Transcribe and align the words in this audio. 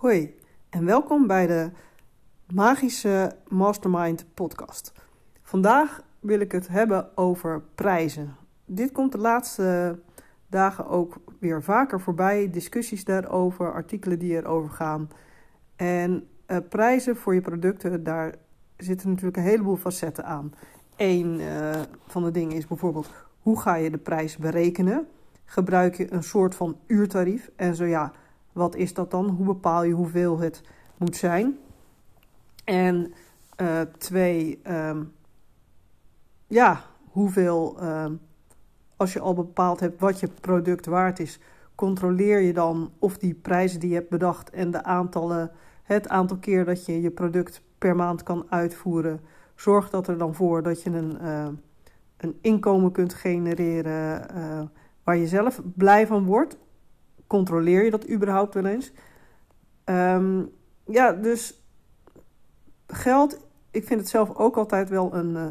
Hoi 0.00 0.34
en 0.70 0.84
welkom 0.84 1.26
bij 1.26 1.46
de 1.46 1.70
Magische 2.52 3.36
Mastermind 3.48 4.26
podcast. 4.34 4.92
Vandaag 5.42 6.02
wil 6.20 6.40
ik 6.40 6.52
het 6.52 6.68
hebben 6.68 7.16
over 7.16 7.62
prijzen. 7.74 8.36
Dit 8.64 8.92
komt 8.92 9.12
de 9.12 9.18
laatste 9.18 9.98
dagen 10.46 10.88
ook 10.88 11.16
weer 11.38 11.62
vaker 11.62 12.00
voorbij. 12.00 12.50
Discussies 12.50 13.04
daarover, 13.04 13.72
artikelen 13.72 14.18
die 14.18 14.36
erover 14.36 14.70
gaan. 14.70 15.10
En 15.76 16.28
uh, 16.46 16.56
prijzen 16.68 17.16
voor 17.16 17.34
je 17.34 17.40
producten, 17.40 18.04
daar 18.04 18.34
zitten 18.76 19.08
natuurlijk 19.08 19.36
een 19.36 19.42
heleboel 19.42 19.76
facetten 19.76 20.24
aan. 20.24 20.54
Eén 20.96 21.40
uh, 21.40 21.70
van 22.06 22.24
de 22.24 22.30
dingen 22.30 22.56
is 22.56 22.66
bijvoorbeeld 22.66 23.10
hoe 23.42 23.60
ga 23.60 23.74
je 23.74 23.90
de 23.90 23.98
prijs 23.98 24.36
berekenen? 24.36 25.08
Gebruik 25.44 25.94
je 25.94 26.12
een 26.12 26.22
soort 26.22 26.54
van 26.54 26.76
uurtarief? 26.86 27.50
En 27.56 27.74
zo 27.74 27.84
ja, 27.84 28.12
wat 28.60 28.76
is 28.76 28.94
dat 28.94 29.10
dan? 29.10 29.28
Hoe 29.28 29.46
bepaal 29.46 29.82
je 29.82 29.92
hoeveel 29.92 30.38
het 30.38 30.62
moet 30.96 31.16
zijn? 31.16 31.58
En 32.64 33.12
uh, 33.60 33.80
twee, 33.98 34.60
um, 34.68 35.12
ja, 36.46 36.82
hoeveel, 37.10 37.76
um, 37.82 38.20
als 38.96 39.12
je 39.12 39.20
al 39.20 39.34
bepaald 39.34 39.80
hebt 39.80 40.00
wat 40.00 40.20
je 40.20 40.28
product 40.40 40.86
waard 40.86 41.18
is, 41.18 41.38
controleer 41.74 42.40
je 42.40 42.52
dan 42.52 42.90
of 42.98 43.18
die 43.18 43.34
prijzen 43.34 43.80
die 43.80 43.88
je 43.88 43.94
hebt 43.94 44.10
bedacht 44.10 44.50
en 44.50 44.70
de 44.70 44.82
aantallen, 44.82 45.50
het 45.82 46.08
aantal 46.08 46.36
keer 46.36 46.64
dat 46.64 46.86
je 46.86 47.00
je 47.00 47.10
product 47.10 47.62
per 47.78 47.96
maand 47.96 48.22
kan 48.22 48.46
uitvoeren, 48.48 49.20
zorgt 49.54 49.90
dat 49.90 50.08
er 50.08 50.18
dan 50.18 50.34
voor 50.34 50.62
dat 50.62 50.82
je 50.82 50.90
een, 50.90 51.18
uh, 51.22 51.48
een 52.16 52.38
inkomen 52.40 52.92
kunt 52.92 53.14
genereren 53.14 54.26
uh, 54.36 54.60
waar 55.04 55.16
je 55.16 55.26
zelf 55.26 55.60
blij 55.74 56.06
van 56.06 56.24
wordt 56.24 56.58
controleer 57.30 57.84
je 57.84 57.90
dat 57.90 58.10
überhaupt 58.10 58.54
wel 58.54 58.64
eens? 58.64 58.92
Um, 59.84 60.50
ja, 60.84 61.12
dus 61.12 61.64
geld, 62.86 63.46
ik 63.70 63.84
vind 63.84 64.00
het 64.00 64.08
zelf 64.08 64.34
ook 64.34 64.56
altijd 64.56 64.88
wel 64.88 65.14
een 65.14 65.30
uh, 65.30 65.46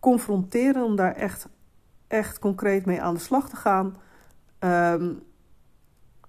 confronteren 0.00 0.84
om 0.84 0.96
daar 0.96 1.14
echt, 1.14 1.48
echt 2.06 2.38
concreet 2.38 2.86
mee 2.86 3.02
aan 3.02 3.14
de 3.14 3.20
slag 3.20 3.48
te 3.48 3.56
gaan. 3.56 3.96
Um, 4.60 5.22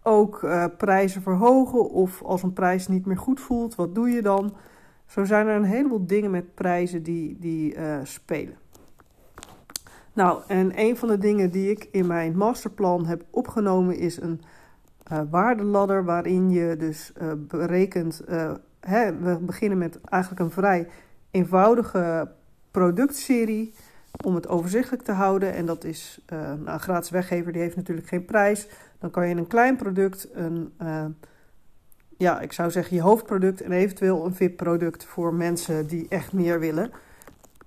ook 0.03 0.43
uh, 0.43 0.65
prijzen 0.77 1.21
verhogen 1.21 1.89
of 1.89 2.23
als 2.23 2.43
een 2.43 2.53
prijs 2.53 2.87
niet 2.87 3.05
meer 3.05 3.17
goed 3.17 3.39
voelt, 3.39 3.75
wat 3.75 3.95
doe 3.95 4.09
je 4.09 4.21
dan? 4.21 4.55
Zo 5.05 5.25
zijn 5.25 5.47
er 5.47 5.55
een 5.55 5.63
heleboel 5.63 6.05
dingen 6.05 6.31
met 6.31 6.53
prijzen 6.53 7.03
die, 7.03 7.37
die 7.39 7.75
uh, 7.75 7.97
spelen. 8.03 8.57
Nou, 10.13 10.41
en 10.47 10.79
een 10.79 10.97
van 10.97 11.07
de 11.07 11.17
dingen 11.17 11.51
die 11.51 11.69
ik 11.69 11.87
in 11.91 12.07
mijn 12.07 12.37
masterplan 12.37 13.05
heb 13.05 13.23
opgenomen 13.29 13.97
is 13.97 14.21
een 14.21 14.41
uh, 15.11 15.21
waardeladder 15.29 16.05
waarin 16.05 16.49
je 16.49 16.75
dus 16.77 17.11
uh, 17.21 17.31
berekent. 17.37 18.21
Uh, 18.29 18.51
hè, 18.79 19.17
we 19.17 19.37
beginnen 19.37 19.77
met 19.77 20.01
eigenlijk 20.01 20.41
een 20.41 20.51
vrij 20.51 20.87
eenvoudige 21.31 22.31
productserie 22.71 23.73
om 24.25 24.35
het 24.35 24.47
overzichtelijk 24.47 25.03
te 25.03 25.11
houden. 25.11 25.53
En 25.53 25.65
dat 25.65 25.83
is 25.83 26.21
nou, 26.27 26.59
een 26.65 26.79
gratis 26.79 27.09
weggever, 27.09 27.51
die 27.51 27.61
heeft 27.61 27.75
natuurlijk 27.75 28.07
geen 28.07 28.25
prijs. 28.25 28.67
Dan 28.99 29.11
kan 29.11 29.27
je 29.27 29.35
een 29.35 29.47
klein 29.47 29.75
product, 29.75 30.27
een, 30.33 30.73
ja, 32.17 32.39
ik 32.39 32.53
zou 32.53 32.71
zeggen 32.71 32.95
je 32.95 33.01
hoofdproduct 33.01 33.61
en 33.61 33.71
eventueel 33.71 34.25
een 34.25 34.35
VIP-product 34.35 35.05
voor 35.05 35.33
mensen 35.33 35.87
die 35.87 36.05
echt 36.09 36.33
meer 36.33 36.59
willen. 36.59 36.91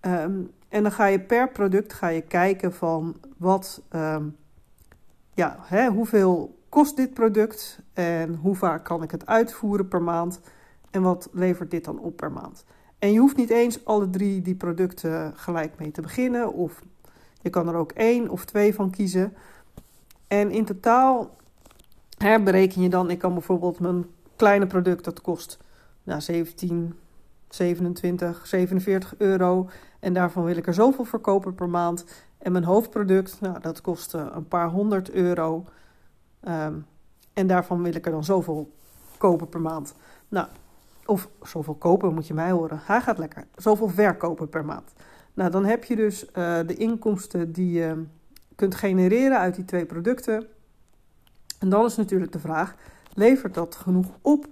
Um, 0.01 0.51
en 0.69 0.83
dan 0.83 0.93
ga 0.93 1.07
je 1.07 1.21
per 1.21 1.49
product 1.49 1.93
ga 1.93 2.09
je 2.09 2.21
kijken 2.21 2.73
van 2.73 3.17
wat, 3.37 3.83
um, 3.95 4.37
ja, 5.35 5.57
hè, 5.61 5.89
hoeveel 5.89 6.59
kost 6.75 6.97
dit 6.97 7.15
product 7.15 7.79
en 7.93 8.35
hoe 8.35 8.55
vaak 8.55 8.85
kan 8.85 9.03
ik 9.03 9.11
het 9.11 9.27
uitvoeren 9.27 9.89
per 9.89 10.03
maand 10.03 10.41
en 10.91 11.03
wat 11.03 11.29
levert 11.33 11.71
dit 11.71 11.85
dan 11.85 11.99
op 11.99 12.17
per 12.17 12.33
maand. 12.33 12.65
En 12.99 13.13
je 13.13 13.19
hoeft 13.19 13.37
niet 13.37 13.51
eens 13.51 13.85
alle 13.85 14.11
drie 14.11 14.43
die 14.43 14.55
producten 14.55 15.33
gelijk 15.37 15.79
mee 15.79 15.91
te 15.91 16.01
beginnen 16.01 16.53
of 16.53 16.83
je 17.41 17.51
kan 17.51 17.69
er 17.69 17.75
ook 17.75 17.93
één 17.93 18.29
of 18.29 18.45
twee 18.45 18.75
van 18.75 18.91
kiezen. 18.91 19.35
En 20.29 20.51
in 20.51 20.65
totaal 20.65 21.37
hè, 22.19 22.41
bereken 22.41 22.83
je 22.83 22.89
dan, 22.89 23.11
ik 23.11 23.19
kan 23.19 23.33
bijvoorbeeld 23.33 23.81
mijn 23.81 24.07
kleine 24.37 24.67
product 24.67 25.05
dat 25.05 25.21
kost 25.21 25.59
nou, 26.03 26.21
17, 26.21 26.95
27, 27.49 28.47
47 28.47 29.15
euro 29.19 29.69
en 30.01 30.13
daarvan 30.13 30.45
wil 30.45 30.57
ik 30.57 30.67
er 30.67 30.75
zoveel 30.75 31.05
verkopen 31.05 31.55
per 31.55 31.69
maand. 31.69 32.05
En 32.39 32.53
mijn 32.53 32.65
hoofdproduct, 32.65 33.41
nou, 33.41 33.61
dat 33.61 33.81
kost 33.81 34.13
een 34.13 34.49
paar 34.49 34.69
honderd 34.69 35.11
euro. 35.11 35.65
Um, 36.49 36.87
en 37.33 37.47
daarvan 37.47 37.83
wil 37.83 37.95
ik 37.95 38.07
er 38.07 38.13
dan 38.13 38.25
zoveel 38.25 38.73
kopen 39.19 39.49
per 39.49 39.61
maand. 39.61 39.95
Nou, 40.29 40.47
of 41.07 41.29
zoveel 41.43 41.75
kopen 41.75 42.15
moet 42.15 42.27
je 42.27 42.35
mij 42.35 42.51
horen. 42.51 42.81
Hij 42.83 43.01
gaat 43.01 43.19
lekker. 43.19 43.47
Zoveel 43.57 43.89
verkopen 43.89 44.49
per 44.49 44.65
maand. 44.65 44.93
Nou, 45.35 45.51
dan 45.51 45.65
heb 45.65 45.85
je 45.85 45.97
dus 45.97 46.25
uh, 46.25 46.31
de 46.67 46.75
inkomsten 46.77 47.53
die 47.53 47.73
je 47.73 48.05
kunt 48.55 48.75
genereren 48.75 49.39
uit 49.39 49.55
die 49.55 49.65
twee 49.65 49.87
producten. 49.87 50.47
En 51.59 51.69
dan 51.69 51.85
is 51.85 51.97
natuurlijk 51.97 52.33
de 52.33 52.39
vraag: 52.39 52.75
levert 53.15 53.55
dat 53.55 53.75
genoeg 53.75 54.07
op 54.21 54.47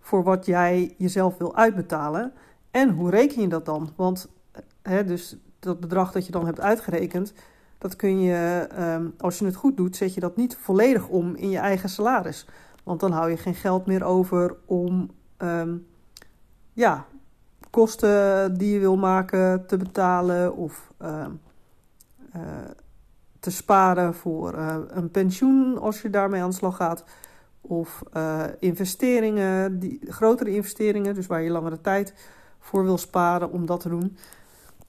voor 0.00 0.22
wat 0.22 0.46
jij 0.46 0.94
jezelf 0.98 1.36
wil 1.36 1.56
uitbetalen? 1.56 2.32
En 2.70 2.90
hoe 2.90 3.10
reken 3.10 3.40
je 3.40 3.48
dat 3.48 3.64
dan? 3.64 3.92
Want 3.96 4.28
hè, 4.82 5.04
dus 5.04 5.36
dat 5.58 5.80
bedrag 5.80 6.12
dat 6.12 6.26
je 6.26 6.32
dan 6.32 6.46
hebt 6.46 6.60
uitgerekend, 6.60 7.32
dat 7.80 7.96
kun 7.96 8.20
je, 8.20 8.68
um, 8.78 9.14
als 9.18 9.38
je 9.38 9.44
het 9.44 9.54
goed 9.54 9.76
doet, 9.76 9.96
zet 9.96 10.14
je 10.14 10.20
dat 10.20 10.36
niet 10.36 10.56
volledig 10.56 11.08
om 11.08 11.34
in 11.34 11.50
je 11.50 11.58
eigen 11.58 11.88
salaris. 11.88 12.46
Want 12.84 13.00
dan 13.00 13.12
hou 13.12 13.30
je 13.30 13.36
geen 13.36 13.54
geld 13.54 13.86
meer 13.86 14.04
over 14.04 14.56
om 14.64 15.10
um, 15.38 15.86
ja, 16.72 17.06
kosten 17.70 18.54
die 18.58 18.72
je 18.72 18.78
wil 18.78 18.96
maken 18.96 19.66
te 19.66 19.76
betalen 19.76 20.56
of 20.56 20.92
um, 21.02 21.40
uh, 22.36 22.42
te 23.38 23.50
sparen 23.50 24.14
voor 24.14 24.54
uh, 24.54 24.76
een 24.88 25.10
pensioen 25.10 25.78
als 25.78 26.02
je 26.02 26.10
daarmee 26.10 26.42
aan 26.42 26.50
de 26.50 26.56
slag 26.56 26.76
gaat. 26.76 27.04
Of 27.60 28.02
uh, 28.16 28.44
investeringen, 28.58 29.78
die, 29.78 30.00
grotere 30.08 30.50
investeringen, 30.50 31.14
dus 31.14 31.26
waar 31.26 31.42
je 31.42 31.50
langere 31.50 31.80
tijd 31.80 32.14
voor 32.58 32.84
wil 32.84 32.98
sparen 32.98 33.50
om 33.50 33.66
dat 33.66 33.80
te 33.80 33.88
doen. 33.88 34.16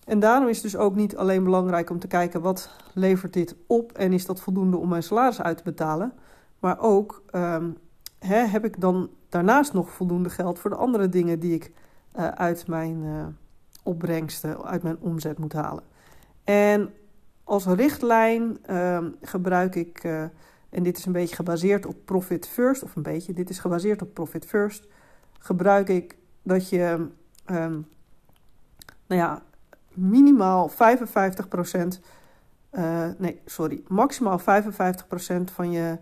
En 0.05 0.19
daarom 0.19 0.47
is 0.47 0.55
het 0.55 0.71
dus 0.71 0.77
ook 0.77 0.95
niet 0.95 1.15
alleen 1.17 1.43
belangrijk 1.43 1.89
om 1.89 1.99
te 1.99 2.07
kijken 2.07 2.41
wat 2.41 2.69
levert 2.93 3.33
dit 3.33 3.55
op 3.67 3.91
en 3.91 4.13
is 4.13 4.25
dat 4.25 4.41
voldoende 4.41 4.77
om 4.77 4.89
mijn 4.89 5.03
salaris 5.03 5.41
uit 5.41 5.57
te 5.57 5.63
betalen. 5.63 6.13
Maar 6.59 6.79
ook 6.79 7.23
hè, 8.19 8.45
heb 8.45 8.65
ik 8.65 8.81
dan 8.81 9.09
daarnaast 9.29 9.73
nog 9.73 9.89
voldoende 9.89 10.29
geld 10.29 10.59
voor 10.59 10.69
de 10.69 10.75
andere 10.75 11.09
dingen 11.09 11.39
die 11.39 11.53
ik 11.53 11.71
uh, 12.15 12.27
uit 12.27 12.67
mijn 12.67 13.03
uh, 13.03 13.25
opbrengsten, 13.83 14.63
uit 14.63 14.83
mijn 14.83 14.97
omzet 14.99 15.37
moet 15.37 15.53
halen. 15.53 15.83
En 16.43 16.93
als 17.43 17.65
richtlijn 17.65 18.57
uh, 18.69 18.99
gebruik 19.21 19.75
ik, 19.75 20.03
uh, 20.03 20.21
en 20.69 20.83
dit 20.83 20.97
is 20.97 21.05
een 21.05 21.11
beetje 21.11 21.35
gebaseerd 21.35 21.85
op 21.85 21.95
Profit 22.05 22.47
First, 22.47 22.83
of 22.83 22.95
een 22.95 23.03
beetje, 23.03 23.33
dit 23.33 23.49
is 23.49 23.59
gebaseerd 23.59 24.01
op 24.01 24.13
Profit 24.13 24.45
First, 24.45 24.87
gebruik 25.39 25.89
ik 25.89 26.15
dat 26.43 26.69
je, 26.69 27.07
um, 27.45 27.87
nou 29.07 29.21
ja, 29.21 29.41
minimaal 29.93 30.69
55%, 30.69 30.73
uh, 32.71 33.07
nee, 33.17 33.41
sorry, 33.45 33.83
maximaal 33.87 34.39
55% 34.39 34.43
van 35.53 35.71
je 35.71 35.97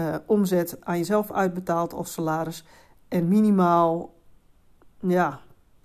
uh, 0.00 0.16
omzet 0.26 0.76
aan 0.80 0.98
jezelf 0.98 1.32
uitbetaalt 1.32 1.92
als 1.92 2.12
salaris. 2.12 2.64
En 3.08 3.28
minimaal, 3.28 4.14
ja, 5.00 5.40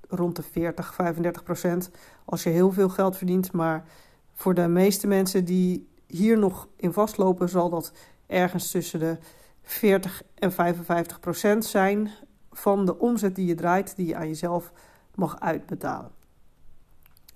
rond 0.08 0.36
de 0.36 0.44
40, 0.44 0.94
35% 0.94 1.92
als 2.25 2.44
je 2.44 2.50
heel 2.50 2.72
veel 2.72 2.90
geld 2.90 3.18
verdient. 3.18 3.52
Maar 3.52 3.84
voor 4.34 4.53
de 4.53 4.68
meeste 4.68 5.08
mensen 5.08 5.46
die 5.46 5.90
hier 6.08 6.38
nog 6.38 6.68
in 6.75 6.94
vastlopen, 6.94 7.50
zal 7.50 7.69
dat 7.69 7.92
ergens 8.28 8.72
tussen 8.72 9.00
de 9.00 9.18
40 9.62 10.24
en 10.36 10.52
55% 10.52 11.58
zijn 11.58 12.12
van 12.51 12.86
de 12.86 13.00
omzet 13.00 13.36
die 13.36 13.45
je 13.45 13.56
draait, 13.56 13.95
die 13.95 14.07
je 14.07 14.16
aan 14.16 14.28
jezelf 14.28 14.72
mag 15.16 15.39
uitbetalen. 15.39 16.12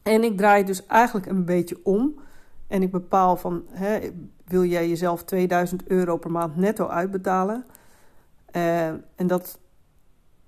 En 0.04 0.24
ik 0.24 0.38
draai 0.38 0.64
dus 0.64 0.86
eigenlijk 0.86 1.26
een 1.26 1.46
beetje 1.46 1.80
om. 1.84 2.20
En 2.68 2.82
ik 2.82 2.92
bepaal 2.92 3.38
van, 3.38 3.64
hè, 3.70 4.00
wil 4.46 4.64
jij 4.64 4.90
jezelf 4.90 5.24
2000 5.24 5.88
euro 5.88 6.18
per 6.18 6.32
maand 6.32 6.56
netto 6.56 6.88
uitbetalen? 6.88 7.66
Uh, 8.56 8.88
en 8.88 9.28
dat, 9.28 9.60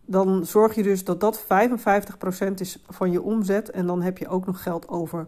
dan 0.05 0.45
zorg 0.45 0.75
je 0.75 0.83
dus 0.83 1.03
dat 1.03 1.19
dat 1.19 1.43
55% 1.43 1.47
is 2.55 2.83
van 2.87 3.11
je 3.11 3.21
omzet. 3.21 3.69
En 3.69 3.85
dan 3.85 4.01
heb 4.01 4.17
je 4.17 4.27
ook 4.27 4.45
nog 4.45 4.63
geld 4.63 4.87
over 4.87 5.27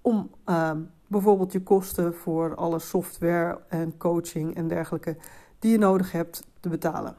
om 0.00 0.30
uh, 0.46 0.70
bijvoorbeeld 1.06 1.52
je 1.52 1.62
kosten 1.62 2.14
voor 2.14 2.54
alle 2.54 2.78
software 2.78 3.58
en 3.68 3.96
coaching 3.96 4.54
en 4.54 4.68
dergelijke 4.68 5.16
die 5.58 5.70
je 5.70 5.78
nodig 5.78 6.12
hebt 6.12 6.46
te 6.60 6.68
betalen. 6.68 7.16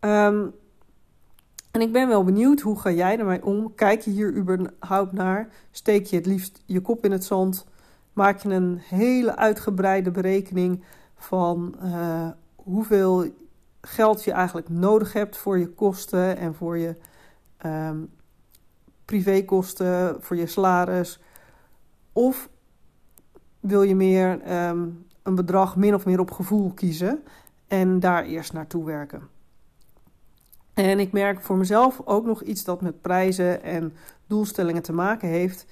Um, 0.00 0.54
en 1.78 1.86
ik 1.86 1.92
ben 1.92 2.08
wel 2.08 2.24
benieuwd, 2.24 2.60
hoe 2.60 2.78
ga 2.78 2.90
jij 2.90 3.18
ermee 3.18 3.44
om? 3.44 3.74
Kijk 3.74 4.00
je 4.00 4.10
hier 4.10 4.34
überhaupt 4.34 5.12
naar? 5.12 5.48
Steek 5.70 6.06
je 6.06 6.16
het 6.16 6.26
liefst 6.26 6.62
je 6.66 6.80
kop 6.80 7.04
in 7.04 7.12
het 7.12 7.24
zand? 7.24 7.66
Maak 8.12 8.38
je 8.38 8.48
een 8.48 8.78
hele 8.78 9.36
uitgebreide 9.36 10.10
berekening 10.10 10.84
van 11.16 11.74
uh, 11.82 12.28
hoeveel 12.56 13.26
geld 13.80 14.24
je 14.24 14.32
eigenlijk 14.32 14.68
nodig 14.68 15.12
hebt 15.12 15.36
voor 15.36 15.58
je 15.58 15.68
kosten 15.68 16.36
en 16.36 16.54
voor 16.54 16.78
je 16.78 16.96
um, 17.66 18.10
privékosten, 19.04 20.16
voor 20.20 20.36
je 20.36 20.46
salaris. 20.46 21.20
Of 22.12 22.48
wil 23.60 23.82
je 23.82 23.94
meer 23.94 24.40
ehm, 24.40 24.88
een 25.22 25.34
bedrag 25.34 25.76
min 25.76 25.94
of 25.94 26.06
meer 26.06 26.20
op 26.20 26.30
gevoel 26.30 26.72
kiezen 26.72 27.22
en 27.66 28.00
daar 28.00 28.24
eerst 28.24 28.52
naartoe 28.52 28.84
werken. 28.84 29.37
En 30.78 30.98
ik 30.98 31.12
merk 31.12 31.40
voor 31.40 31.56
mezelf 31.56 32.00
ook 32.04 32.26
nog 32.26 32.42
iets 32.42 32.64
dat 32.64 32.80
met 32.80 33.00
prijzen 33.00 33.62
en 33.62 33.92
doelstellingen 34.26 34.82
te 34.82 34.92
maken 34.92 35.28
heeft. 35.28 35.66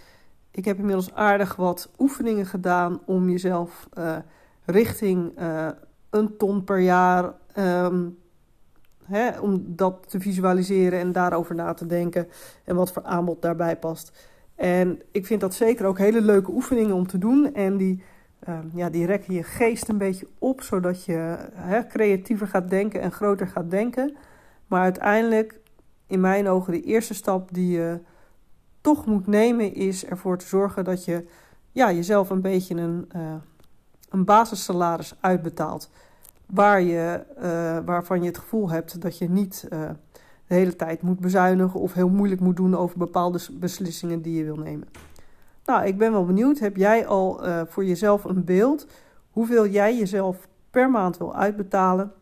Ik 0.51 0.65
heb 0.65 0.79
inmiddels 0.79 1.15
aardig 1.15 1.57
wat 1.57 1.91
oefeningen 1.99 2.47
gedaan 2.47 3.01
om 3.05 3.29
jezelf 3.31 3.89
uh, 3.99 4.17
richting 4.65 5.39
uh, 5.39 5.69
een 6.11 6.37
ton 6.37 6.65
per 6.65 6.79
jaar, 6.79 7.33
um, 7.59 8.19
hè, 9.05 9.41
om 9.41 9.65
dat 9.67 10.05
te 10.09 10.21
visualiseren 10.21 10.99
en 10.99 11.13
daarover 11.13 11.55
na 11.55 11.75
te 11.75 11.87
denken 11.87 12.29
en 12.65 12.77
wat 12.77 12.93
voor 12.93 13.03
aanbod 13.03 13.43
daarbij 13.43 13.77
past. 13.77 14.13
En 14.55 15.03
ik 15.13 15.27
vind 15.27 15.41
dat 15.41 15.55
zeker 15.55 15.87
ook 15.87 15.99
hele 15.99 16.21
leuke 16.21 16.51
oefeningen 16.51 16.95
om 16.95 17.07
te 17.07 17.19
doen. 17.19 17.55
En 17.55 17.77
die, 17.77 18.03
uh, 18.49 18.59
ja, 18.75 18.91
die 18.91 19.07
rekken 19.07 19.35
je 19.35 19.43
geest 19.43 19.89
een 19.89 19.99
beetje 19.99 20.29
op, 20.39 20.63
zodat 20.63 21.05
je 21.05 21.37
hè, 21.55 21.87
creatiever 21.87 22.47
gaat 22.47 22.71
denken 22.71 23.01
en 23.01 23.13
groter 23.13 23.49
gaat 23.49 23.71
denken. 23.71 24.17
Maar 24.67 24.83
uiteindelijk, 24.83 25.61
in 26.07 26.21
mijn 26.21 26.49
ogen, 26.49 26.73
de 26.73 26.83
eerste 26.83 27.15
stap 27.15 27.49
die 27.53 27.71
je 27.71 28.01
toch 28.81 29.07
moet 29.07 29.27
nemen, 29.27 29.75
is 29.75 30.05
ervoor 30.05 30.39
te 30.39 30.47
zorgen 30.47 30.85
dat 30.85 31.05
je 31.05 31.27
ja, 31.73 31.93
jezelf 31.93 32.31
een 32.31 32.41
beetje 32.41 32.75
een, 32.75 33.11
uh, 33.17 33.35
een 34.09 34.25
basissalaris 34.25 35.15
uitbetaalt. 35.21 35.91
Waar 36.47 36.81
je, 36.81 37.25
uh, 37.37 37.79
waarvan 37.85 38.21
je 38.21 38.27
het 38.27 38.39
gevoel 38.39 38.71
hebt 38.71 39.01
dat 39.01 39.19
je 39.19 39.29
niet 39.29 39.67
uh, 39.73 39.89
de 40.47 40.55
hele 40.55 40.77
tijd 40.77 41.03
moet 41.03 41.21
bezuinigen 41.21 41.81
of 41.81 41.93
heel 41.93 42.09
moeilijk 42.09 42.41
moet 42.41 42.57
doen 42.57 42.77
over 42.77 42.99
bepaalde 42.99 43.41
beslissingen 43.53 44.23
die 44.23 44.37
je 44.37 44.45
wil 44.45 44.57
nemen. 44.57 44.89
Nou, 45.65 45.87
ik 45.87 45.99
ben 45.99 46.13
wel 46.13 46.25
benieuwd. 46.25 46.59
Heb 46.59 46.77
jij 46.77 47.07
al 47.07 47.41
voor 47.69 47.85
jezelf 47.85 48.25
een 48.25 48.45
beeld 48.45 48.87
hoeveel 49.31 49.67
jij 49.67 49.99
jezelf 49.99 50.49
per 50.71 50.91
maand 50.91 51.19
wil 51.19 51.35
uitbetalen? 51.35 52.13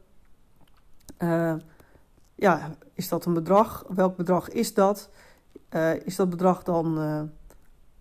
Ja, 2.35 2.77
is 2.95 3.09
dat 3.09 3.25
een 3.25 3.35
bedrag? 3.35 3.85
Welk 3.89 4.17
bedrag 4.17 4.49
is 4.49 4.75
dat? 4.75 5.11
Uh, 5.71 5.95
is 5.95 6.17
dat 6.17 6.31
bedrag 6.31 6.63
dan 6.63 6.99
uh, 6.99 7.23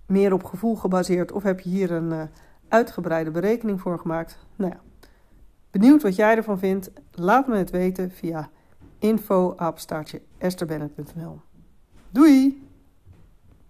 meer 0.05 0.33
op 0.33 0.43
gevoel 0.43 0.75
gebaseerd 0.75 1.31
of 1.31 1.43
heb 1.43 1.59
je 1.59 1.69
hier 1.69 1.91
een 1.91 2.11
uh, 2.11 2.21
uitgebreide 2.67 3.31
berekening 3.31 3.81
voor 3.81 3.99
gemaakt? 3.99 4.37
Nou 4.55 4.71
ja, 4.71 5.07
benieuwd 5.71 6.01
wat 6.01 6.15
jij 6.15 6.35
ervan 6.35 6.59
vindt? 6.59 6.91
Laat 7.11 7.47
me 7.47 7.55
het 7.55 7.69
weten 7.69 8.11
via 8.11 8.49
info 8.99 9.53
Doei! 12.09 12.71